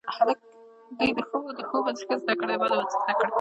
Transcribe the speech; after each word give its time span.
د 1.15 1.19
ښو 1.67 1.77
به 1.85 1.91
ښه 2.07 2.15
زده 2.21 2.33
کړی، 2.39 2.55
د 2.57 2.59
بدو 2.61 2.67
به 2.67 2.71
څه 2.91 2.95
زده 3.03 3.13
کړی 3.17 3.27